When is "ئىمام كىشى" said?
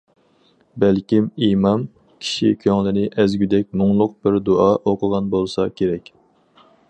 1.47-2.49